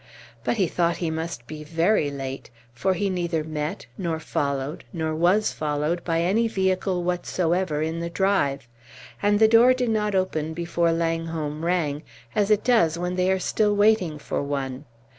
[0.43, 3.85] But he thought he must be very late; for he neither met,
[4.17, 8.67] followed, nor was followed by any vehicle whatsoever in the drive;
[9.21, 12.01] and the door did not open before Langholm rang,
[12.33, 14.85] as it does when they are still waiting for one.